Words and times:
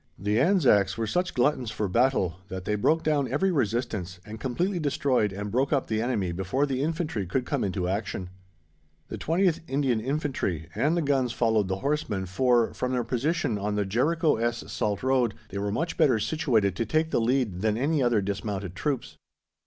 The 0.17 0.39
Anzacs 0.39 0.97
were 0.97 1.05
such 1.05 1.35
gluttons 1.35 1.69
for 1.69 1.87
battle 1.87 2.37
that 2.47 2.65
they 2.65 2.73
broke 2.73 3.03
down 3.03 3.27
every 3.31 3.51
resistance 3.51 4.19
and 4.25 4.39
completely 4.39 4.79
destroyed 4.79 5.31
and 5.31 5.51
broke 5.51 5.71
up 5.71 5.85
the 5.85 6.01
enemy 6.01 6.31
before 6.31 6.65
the 6.65 6.81
Infantry 6.81 7.27
could 7.27 7.45
come 7.45 7.63
into 7.63 7.87
action. 7.87 8.31
The 9.09 9.19
20th 9.19 9.59
Indian 9.67 10.01
Infantry 10.01 10.67
and 10.73 10.97
the 10.97 11.03
guns 11.03 11.33
followed 11.33 11.67
the 11.67 11.81
horsemen, 11.85 12.25
for, 12.25 12.73
from 12.73 12.93
their 12.93 13.03
position 13.03 13.59
on 13.59 13.75
the 13.75 13.85
Jericho 13.85 14.37
Es 14.37 14.71
Salt 14.73 15.03
road, 15.03 15.35
they 15.49 15.59
were 15.59 15.71
much 15.71 15.97
better 15.97 16.17
situated 16.17 16.75
to 16.77 16.85
take 16.87 17.11
the 17.11 17.21
lead 17.21 17.61
than 17.61 17.77
any 17.77 18.01
other 18.01 18.21
dismounted 18.21 18.73
troops. 18.73 19.17